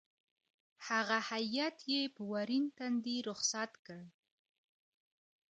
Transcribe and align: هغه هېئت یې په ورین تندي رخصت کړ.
هغه 0.87 1.17
هېئت 1.29 1.77
یې 1.91 2.01
په 2.15 2.21
ورین 2.31 2.65
تندي 2.77 3.17
رخصت 3.29 3.71
کړ. 3.85 4.01